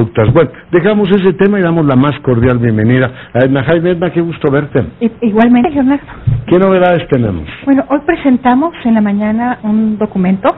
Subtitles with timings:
[0.00, 0.32] conductas.
[0.32, 3.90] Bueno, dejamos ese tema y damos la más cordial bienvenida a Edna Jaime.
[3.90, 4.84] Edna, qué gusto verte.
[5.20, 6.04] igualmente, Leonardo.
[6.46, 7.48] ¿Qué novedades tenemos?
[7.64, 10.48] Bueno, hoy presentamos en la mañana un documento.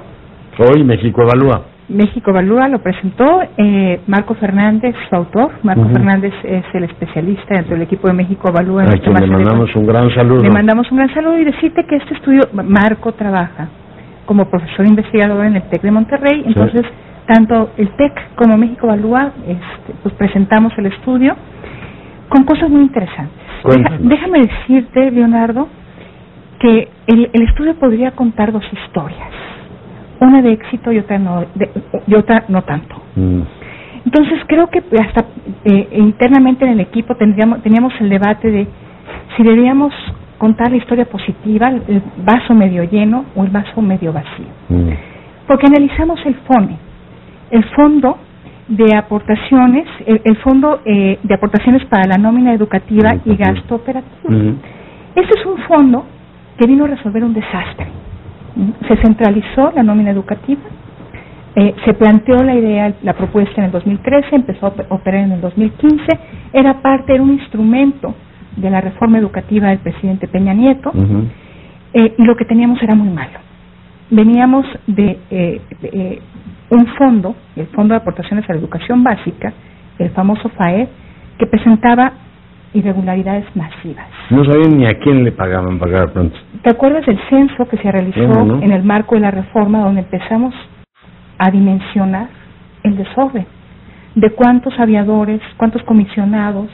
[0.58, 1.62] Hoy México Evalúa.
[1.88, 5.50] México Evalúa lo presentó eh, Marco Fernández, su autor.
[5.62, 8.84] Marco Fernández es el especialista dentro del equipo de México Evalúa.
[8.84, 10.42] A quien le mandamos un gran saludo.
[10.42, 13.68] Le mandamos un gran saludo y decirte que este estudio, Marco trabaja
[14.24, 16.84] como profesor investigador en el TEC de Monterrey, entonces
[17.32, 21.34] tanto el TEC como México Evalúa este, pues presentamos el estudio
[22.28, 23.42] con cosas muy interesantes.
[24.00, 25.68] déjame decirte, Leonardo,
[26.58, 29.30] que el, estudio podría contar dos historias,
[30.20, 31.44] una de éxito y otra no,
[32.06, 32.94] y otra no tanto.
[33.16, 33.42] Mm.
[34.04, 35.24] Entonces creo que hasta
[35.64, 38.66] eh, internamente en el equipo tendríamos, teníamos el debate de
[39.36, 39.92] si debíamos
[40.38, 44.52] contar la historia positiva, el vaso medio lleno o el vaso medio vacío.
[44.68, 44.90] Mm.
[45.46, 46.76] Porque analizamos el FONE,
[47.52, 48.18] el fondo
[48.66, 54.56] de aportaciones, el, fondo eh, de aportaciones para la nómina educativa y gasto operativo.
[55.14, 56.06] Este es un fondo
[56.58, 57.86] que vino a resolver un desastre.
[58.88, 60.62] Se centralizó la nómina educativa,
[61.54, 65.40] eh, se planteó la idea, la propuesta en el 2013, empezó a operar en el
[65.42, 66.04] 2015,
[66.54, 68.14] era parte, era un instrumento
[68.56, 70.90] de la reforma educativa del presidente Peña Nieto,
[71.92, 73.38] eh, y lo que teníamos era muy malo.
[74.10, 76.20] Veníamos de, eh,
[76.72, 79.52] un fondo, el Fondo de Aportaciones a la Educación Básica,
[79.98, 80.88] el famoso FAED,
[81.38, 82.12] que presentaba
[82.72, 84.06] irregularidades masivas.
[84.30, 86.34] No sabían ni a quién le pagaban pagar pronto.
[86.62, 90.54] ¿Te acuerdas del censo que se realizó en el marco de la reforma donde empezamos
[91.38, 92.28] a dimensionar
[92.82, 93.46] el desorden?
[94.14, 96.68] De cuántos aviadores, cuántos comisionados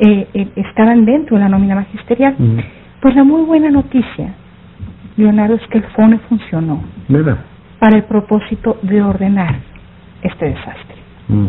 [0.00, 2.34] eh, eh, estaban dentro de la nómina magisterial.
[3.00, 4.34] Pues la muy buena noticia,
[5.16, 6.82] Leonardo, es que el FONE funcionó.
[7.08, 7.38] ¿Verdad?
[7.78, 9.56] Para el propósito de ordenar
[10.22, 10.96] este desastre.
[11.28, 11.46] Mm.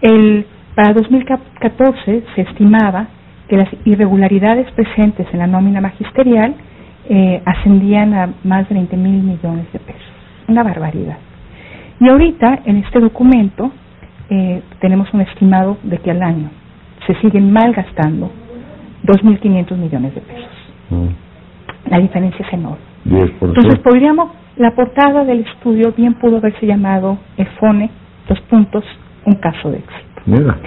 [0.00, 3.08] El, para 2014 se estimaba
[3.48, 6.54] que las irregularidades presentes en la nómina magisterial
[7.08, 10.02] eh, ascendían a más de 20 mil millones de pesos.
[10.46, 11.16] Una barbaridad.
[12.00, 13.72] Y ahorita, en este documento,
[14.30, 16.50] eh, tenemos un estimado de que al año
[17.06, 18.30] se siguen malgastando
[19.04, 20.50] 2.500 millones de pesos.
[20.90, 21.90] Mm.
[21.90, 22.78] La diferencia es enorme.
[23.10, 27.90] Entonces podríamos la portada del estudio bien pudo haberse llamado EFONE,
[28.28, 28.84] dos puntos,
[29.24, 30.22] un caso de éxito.
[30.26, 30.58] Mira,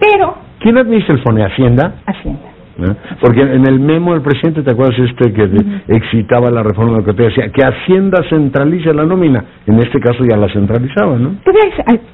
[0.00, 0.34] Pero...
[0.58, 1.44] ¿Quién administra el FONE?
[1.44, 1.96] ¿Hacienda?
[2.06, 2.56] Hacienda.
[2.78, 2.94] ¿Eh?
[3.20, 5.48] Porque en el memo del presidente, ¿te acuerdas este que
[5.88, 9.44] excitaba la reforma que decía que Hacienda centralice la nómina?
[9.66, 11.36] En este caso ya la centralizaba, ¿no?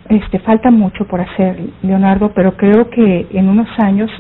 [0.08, 4.10] este, falta mucho por hacer, Leonardo, pero creo que en unos años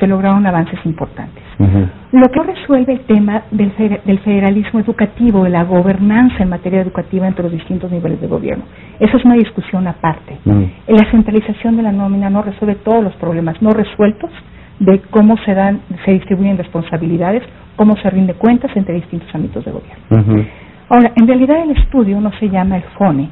[0.00, 1.45] se lograron avances importantes.
[1.58, 7.44] Lo que resuelve el tema del, federalismo educativo, de la gobernanza en materia educativa entre
[7.44, 8.64] los distintos niveles de gobierno.
[9.00, 10.38] Esa es una discusión aparte.
[10.44, 14.30] La centralización de la nómina no resuelve todos los problemas no resueltos
[14.78, 17.42] de cómo se dan, se distribuyen responsabilidades,
[17.76, 20.46] cómo se rinde cuentas entre distintos ámbitos de gobierno.
[20.88, 23.30] Ahora, en realidad el estudio no se llama el FONE,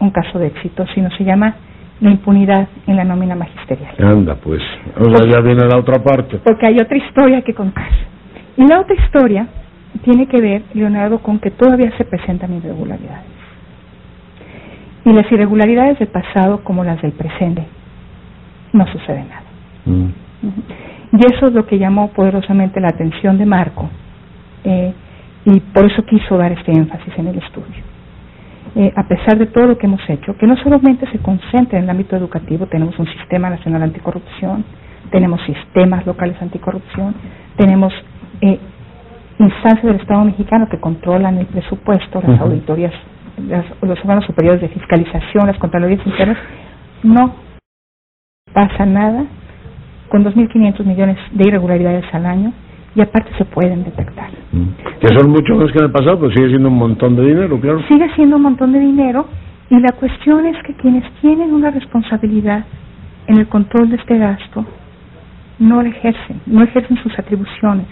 [0.00, 1.56] un caso de éxito, sino se llama
[2.00, 3.94] la impunidad en la nómina magisterial.
[3.98, 4.62] Anda, pues,
[4.98, 6.38] o sea, ya viene la otra parte.
[6.44, 7.88] Porque hay otra historia que contar.
[8.56, 9.48] Y la otra historia
[10.04, 13.26] tiene que ver, Leonardo, con que todavía se presentan irregularidades.
[15.04, 17.64] Y las irregularidades del pasado como las del presente,
[18.72, 19.42] no sucede nada.
[19.86, 20.08] Mm.
[21.12, 23.88] Y eso es lo que llamó poderosamente la atención de Marco,
[24.64, 24.92] eh,
[25.44, 27.87] y por eso quiso dar este énfasis en el estudio.
[28.76, 31.84] Eh, a pesar de todo lo que hemos hecho, que no solamente se concentra en
[31.84, 34.64] el ámbito educativo, tenemos un sistema nacional anticorrupción,
[35.10, 37.14] tenemos sistemas locales anticorrupción,
[37.56, 37.92] tenemos
[38.40, 38.58] eh,
[39.38, 42.92] instancias del Estado mexicano que controlan el presupuesto, las auditorías,
[43.82, 46.38] los órganos superiores de fiscalización, las contralorías internas,
[47.02, 47.34] no
[48.52, 49.24] pasa nada.
[50.08, 52.52] Con 2.500 millones de irregularidades al año
[52.94, 54.30] y aparte se pueden detectar.
[54.52, 54.68] Mm.
[55.00, 57.60] Que son mucho más que en el pasado, pero sigue siendo un montón de dinero,
[57.60, 57.82] claro.
[57.88, 59.26] Sigue siendo un montón de dinero
[59.70, 62.64] y la cuestión es que quienes tienen una responsabilidad
[63.26, 64.64] en el control de este gasto
[65.58, 67.86] no lo ejercen, no ejercen sus atribuciones.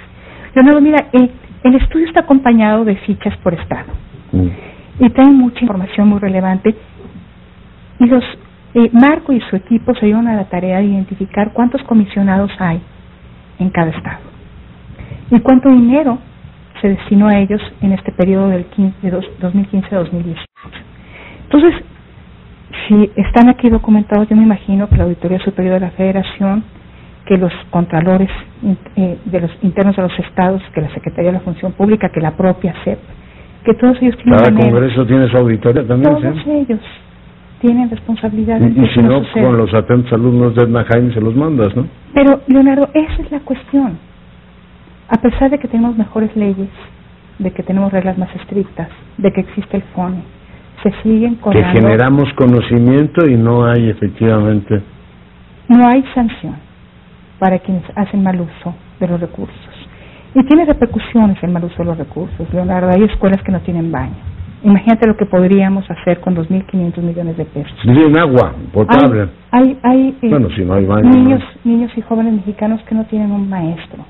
[0.55, 1.31] Leonardo, mira, eh,
[1.65, 3.93] el estudio está acompañado de fichas por Estado
[4.33, 5.05] mm.
[5.05, 6.75] y trae mucha información muy relevante
[7.99, 8.25] y los
[8.75, 12.81] eh, Marco y su equipo se dieron a la tarea de identificar cuántos comisionados hay
[13.59, 14.26] en cada estado
[15.31, 16.19] y cuánto dinero
[16.81, 18.67] se destinó a ellos en este periodo del
[19.41, 20.47] 2015 a 2018.
[21.45, 21.75] Entonces,
[22.89, 26.65] si están aquí documentados, yo me imagino que la Auditoría Superior de la Federación,
[27.25, 28.29] que los contralores
[28.97, 32.21] eh, de los internos de los estados, que la Secretaría de la Función Pública, que
[32.21, 32.99] la propia SEP,
[33.65, 36.81] que todos ellos tienen Cada Congreso tiene su auditoría también, Todos ellos
[37.61, 38.61] tienen responsabilidad.
[38.61, 41.87] Y, y si no, con los atentos alumnos de Edna Jaime se los mandas, ¿no?
[42.15, 43.99] Pero, Leonardo, esa es la cuestión.
[45.09, 46.69] A pesar de que tenemos mejores leyes,
[47.39, 48.89] de que tenemos reglas más estrictas,
[49.19, 50.23] de que existe el FONE,
[50.83, 54.83] se siguen Que generamos conocimiento y no hay efectivamente...
[55.69, 56.57] No hay sanción
[57.39, 59.57] para quienes hacen mal uso de los recursos.
[60.35, 62.91] Y tiene repercusiones el mal uso de los recursos, Leonardo.
[62.91, 64.37] Hay escuelas que no tienen baño
[64.67, 67.73] Imagínate lo que podríamos hacer con 2.500 millones de pesos.
[67.83, 69.29] Tienen agua potable.
[69.53, 73.31] Hay, hay, eh, bueno, si no hay niños, niños y jóvenes mexicanos que no tienen
[73.31, 74.05] un maestro.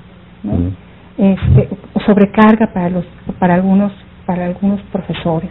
[1.19, 1.69] Este,
[2.05, 3.05] sobrecarga para los,
[3.39, 3.93] para algunos,
[4.27, 5.51] para algunos profesores.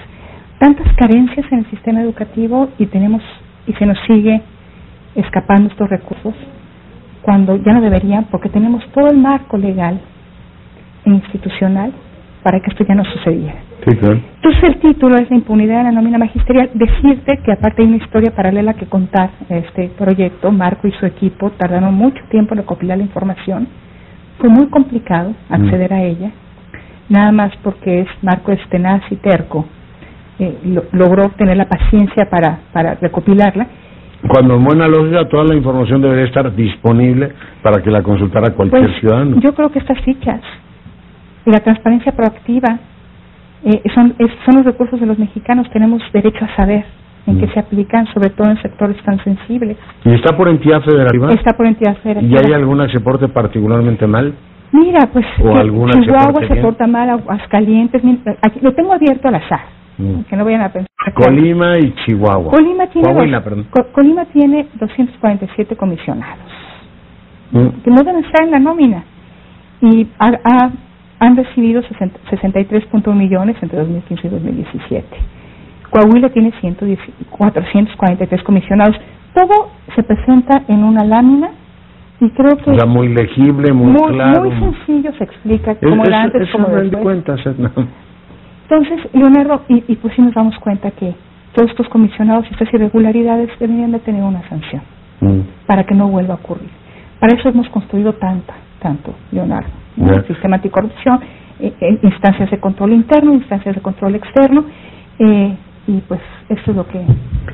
[0.59, 3.21] Tantas carencias en el sistema educativo y tenemos
[3.67, 4.41] y se nos sigue
[5.15, 6.33] escapando estos recursos
[7.21, 9.99] cuando ya no deberían, porque tenemos todo el marco legal
[11.05, 11.91] e institucional
[12.43, 13.55] para que esto ya no sucediera.
[14.35, 16.69] Entonces el título es la impunidad de la nómina magisterial.
[16.75, 21.49] Decirte que aparte hay una historia paralela que contar este proyecto, Marco y su equipo
[21.51, 23.67] tardaron mucho tiempo en recopilar la información.
[24.39, 26.31] Fue muy complicado acceder a ella,
[27.09, 29.65] nada más porque es Marco es tenaz y terco.
[30.37, 33.67] Eh, logró tener la paciencia para, para recopilarla.
[34.27, 38.87] Cuando en buena lógica toda la información debería estar disponible para que la consultara cualquier
[38.87, 39.39] pues, ciudadano.
[39.39, 40.41] Yo creo que estas fichas
[41.45, 42.79] y la transparencia proactiva
[43.63, 44.15] eh, son,
[44.45, 46.85] son los recursos de los mexicanos, tenemos derecho a saber
[47.27, 47.53] en qué mm.
[47.53, 49.77] se aplican, sobre todo en sectores tan sensibles.
[50.03, 51.31] ¿Y está por entidad federativa?
[51.31, 52.39] Está por entidad federativa.
[52.39, 54.33] ¿Y hay alguna que se porte particularmente mal?
[54.71, 58.01] Mira, pues ¿O alguna Chihuahua se, porta mal, Aguascalientes,
[58.41, 59.61] aquí, lo tengo abierto al azar,
[59.97, 60.21] mm.
[60.29, 60.89] que no vayan a pensar.
[61.13, 62.51] Colima y Chihuahua.
[62.51, 63.41] Colima tiene,
[63.93, 66.51] Colima tiene 247 comisionados,
[67.51, 67.67] mm.
[67.83, 69.03] que no deben estar en la nómina.
[69.81, 70.71] Y ha,
[71.19, 75.07] han recibido 63.1 millones entre 2015 y 2017.
[75.89, 76.51] Coahuila tiene
[77.29, 78.95] 443 comisionados.
[79.33, 81.49] Todo se presenta en una lámina
[82.19, 82.71] y creo que...
[82.71, 84.49] O muy legible, muy, claro.
[84.49, 87.03] Muy sencillo se explica cómo era antes, cómo después.
[87.03, 91.13] Cuenta, Entonces, Leonardo, y, y pues sí nos damos cuenta que
[91.53, 94.81] todos estos comisionados y estas irregularidades deberían de tener una sanción
[95.21, 95.39] mm.
[95.67, 96.69] para que no vuelva a ocurrir.
[97.19, 101.19] Para eso hemos construido tanta, tanto, Leonardo el sistema anticorrupción,
[101.59, 104.65] eh, eh, instancias de control interno, instancias de control externo,
[105.19, 105.55] eh,
[105.87, 106.99] y pues eso es lo que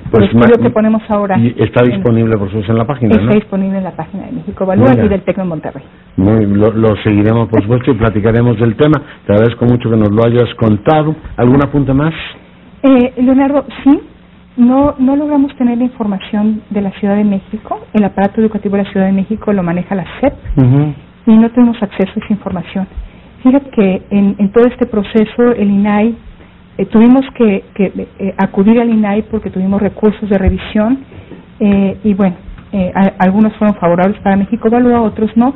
[0.09, 0.29] pues
[0.61, 1.37] que ponemos ahora.
[1.37, 4.65] Y está disponible, por supuesto, en la página, Está disponible en la página de México
[4.65, 5.83] Valúa y del Tecno Monterrey.
[6.17, 9.01] Muy, lo, lo, seguiremos, por supuesto, y platicaremos del tema.
[9.25, 11.15] Te agradezco mucho que nos lo hayas contado.
[11.37, 12.13] ¿Algún apunte más?
[12.83, 13.99] Eh, Leonardo, sí.
[14.57, 17.79] No, no logramos tener la información de la Ciudad de México.
[17.93, 20.33] El aparato educativo de la Ciudad de México lo maneja la SEP
[21.25, 22.87] y no tenemos acceso a esa información.
[23.43, 26.15] Fíjate que en, en todo este proceso el INAI
[26.77, 30.99] eh, tuvimos que, que eh, acudir al INAI porque tuvimos recursos de revisión
[31.59, 32.35] eh, y bueno,
[33.19, 35.53] algunos fueron favorables para México Evalúa, otros no,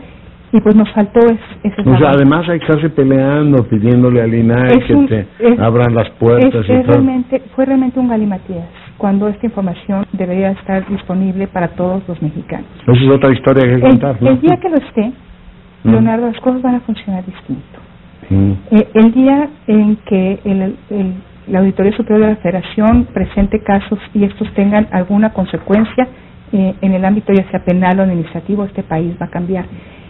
[0.51, 4.79] y pues nos faltó ese o sea, además hay que estarse peleando, pidiéndole al INAI
[4.79, 6.65] que te abran las puertas.
[6.67, 12.21] y Realmente, fue realmente un galimatías cuando esta información debería estar disponible para todos los
[12.21, 12.68] mexicanos.
[12.88, 15.11] Esa es otra historia que contar, El día que lo esté,
[15.83, 17.84] Leonardo, las cosas van a funcionar distinto.
[18.30, 20.75] Eh, el día en que el,
[21.48, 26.07] la Auditoría Superior de la Federación presente casos y estos tengan alguna consecuencia
[26.51, 29.66] eh, en el ámbito ya sea penal o administrativo, este país va a cambiar.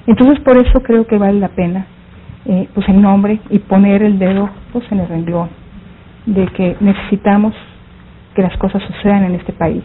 [0.07, 1.87] Entonces, por eso creo que vale la pena
[2.45, 5.49] eh, pues el nombre y poner el dedo pues en el renglón
[6.25, 7.53] de que necesitamos
[8.35, 9.83] que las cosas sucedan en este país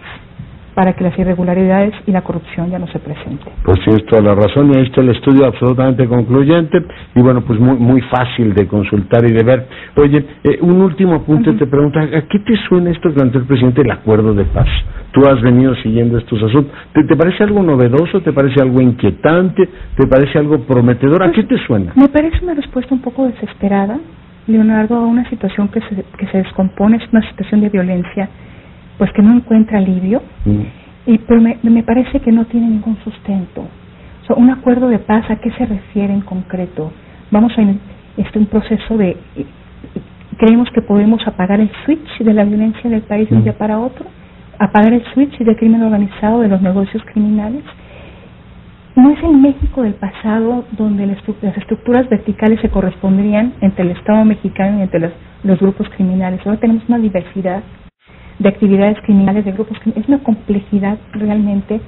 [0.74, 3.52] para que las irregularidades y la corrupción ya no se presenten.
[3.64, 6.82] Pues tienes toda la razón y ahí está el estudio absolutamente concluyente
[7.14, 9.66] y bueno, pues muy muy fácil de consultar y de ver.
[9.96, 13.82] Oye, eh, un último apunte te pregunta, ¿a qué te suena esto que el presidente
[13.82, 14.68] el acuerdo de paz?
[15.12, 16.72] Tú has venido siguiendo estos asuntos.
[16.92, 18.20] ¿Te, parece algo novedoso?
[18.20, 19.68] ¿Te parece algo inquietante?
[19.96, 21.22] ¿Te parece algo prometedor?
[21.22, 21.92] ¿A pues, qué te suena?
[21.96, 23.98] Me parece una respuesta un poco desesperada,
[24.46, 28.28] Leonardo, a una situación que se, que se descompone, es una situación de violencia
[29.00, 30.60] pues que no encuentra alivio mm.
[31.06, 33.66] y pero me, me, parece que no tiene ningún sustento.
[34.28, 36.92] O un acuerdo de paz, ¿a qué se refiere en concreto?
[37.30, 37.62] Vamos a
[38.18, 39.16] este un proceso de
[40.36, 43.44] creemos que podemos apagar el switch de la violencia del país de un mm.
[43.44, 44.04] día para otro,
[44.58, 47.64] apagar el switch del crimen organizado, de los negocios criminales.
[48.96, 54.26] No es el México del pasado donde las estructuras verticales se corresponderían entre el Estado
[54.26, 56.40] mexicano y entre los, los grupos criminales.
[56.44, 57.62] Ahora tenemos una diversidad
[58.40, 60.04] de actividades criminales, de grupos criminales.
[60.04, 61.80] Es una complejidad realmente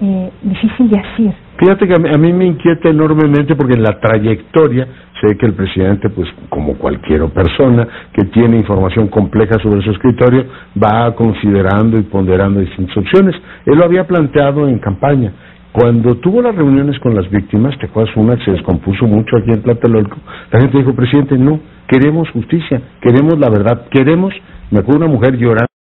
[0.00, 1.34] eh, difícil de hacer.
[1.58, 4.86] Fíjate que a mí, me inquieta enormemente porque en la trayectoria
[5.20, 10.44] sé que el presidente, pues como cualquier persona que tiene información compleja sobre su escritorio,
[10.76, 13.34] va considerando y ponderando distintas opciones.
[13.64, 15.32] Él lo había planteado en campaña.
[15.72, 19.50] Cuando tuvo las reuniones con las víctimas, te acuerdas una que se descompuso mucho aquí
[19.50, 20.16] en Tlatelolco,
[20.50, 24.34] la gente dijo, presidente, no, queremos justicia, queremos la verdad, queremos,
[24.70, 25.75] me acuerdo una mujer llorando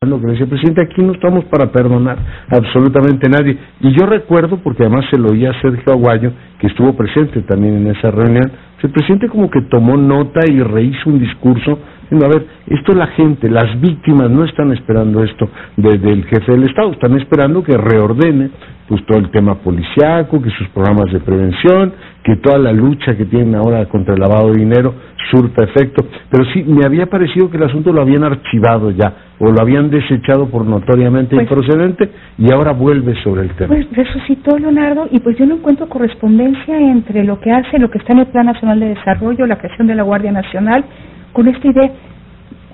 [0.00, 2.16] que decía, presidente, aquí no estamos para perdonar
[2.48, 3.58] absolutamente nadie.
[3.80, 7.74] Y yo recuerdo, porque además se lo oía a Sergio Aguayo, que estuvo presente también
[7.74, 8.50] en esa reunión,
[8.82, 13.08] el presidente como que tomó nota y rehizo un discurso, diciendo, a ver, esto la
[13.08, 17.76] gente, las víctimas no están esperando esto desde el jefe del Estado, están esperando que
[17.76, 18.52] reordene
[18.90, 21.92] pues todo el tema policiaco, que sus programas de prevención,
[22.24, 24.92] que toda la lucha que tienen ahora contra el lavado de dinero
[25.30, 26.04] surta efecto.
[26.28, 29.90] Pero sí, me había parecido que el asunto lo habían archivado ya, o lo habían
[29.90, 33.68] desechado por notoriamente pues improcedente, y ahora vuelve sobre el tema.
[33.68, 37.98] Pues resucitó Leonardo, y pues yo no encuentro correspondencia entre lo que hace, lo que
[37.98, 40.84] está en el Plan Nacional de Desarrollo, la creación de la Guardia Nacional,
[41.32, 41.92] con esta idea.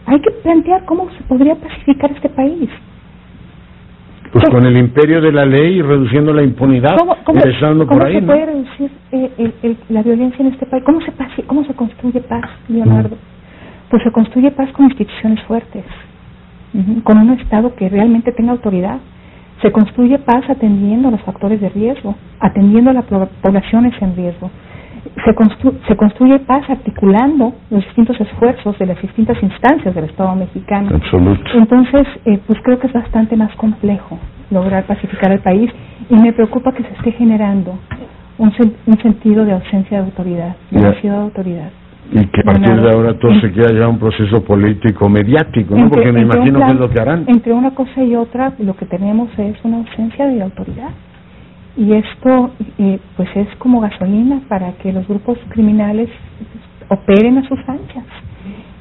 [0.06, 2.70] Hay que plantear cómo se podría pacificar este país.
[4.36, 7.52] Pues con el imperio de la ley y reduciendo la impunidad, ¿Cómo, cómo, se
[8.20, 10.84] puede reducir eh, la violencia en este país?
[10.84, 13.16] ¿Cómo se, ¿Cómo se construye paz, Leonardo?
[13.88, 15.84] Pues se construye paz con instituciones fuertes,
[17.04, 18.98] con un Estado que realmente tenga autoridad.
[19.62, 24.50] Se construye paz atendiendo a los factores de riesgo, atendiendo a las poblaciones en riesgo.
[25.24, 25.34] Se,
[25.88, 30.90] se construye paz articulando los distintos esfuerzos de las distintas instancias del Estado mexicano.
[31.54, 34.18] Entonces, eh, pues creo que es bastante más complejo
[34.50, 35.70] lograr pacificar el país
[36.08, 37.78] y me preocupa que se esté generando
[38.38, 38.52] un,
[38.86, 41.70] un sentido de ausencia de autoridad, demasiada autoridad.
[42.12, 45.88] Y que a partir de ahora todo se quiera llevar un proceso político mediático, ¿no?
[45.88, 47.24] Porque me imagino que es lo que harán.
[47.26, 50.90] Entre una cosa y otra, lo que tenemos es una ausencia de autoridad.
[51.76, 56.08] Y esto, eh, pues, es como gasolina para que los grupos criminales
[56.88, 58.04] operen a sus anchas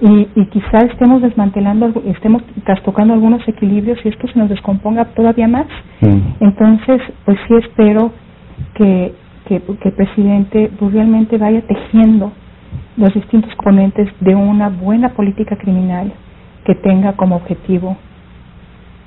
[0.01, 5.47] y, y quizá estemos desmantelando, estemos trastocando algunos equilibrios y esto se nos descomponga todavía
[5.47, 5.67] más.
[6.01, 6.43] Mm.
[6.43, 8.11] Entonces, pues sí espero
[8.73, 9.13] que,
[9.47, 12.31] que, el presidente pues, realmente vaya tejiendo
[12.97, 16.11] los distintos componentes de una buena política criminal
[16.65, 17.97] que tenga como objetivo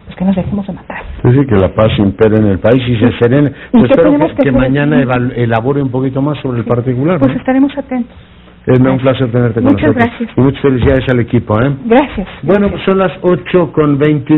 [0.08, 1.02] pues que nos dejemos de matar.
[1.22, 3.52] Sí, que la paz impere en el país y se serene.
[3.72, 5.02] Pues espero que, mañana
[5.36, 7.18] elabore un poquito más sobre el particular.
[7.20, 8.16] Pues estaremos atentos.
[8.66, 10.30] Es un placer tenerte con Muchas gracias.
[10.36, 11.58] Y muchas felicidades al equipo.
[11.60, 11.74] ¿eh?
[11.86, 12.28] Gracias.
[12.42, 14.36] Bueno, pues son las 8 con 29.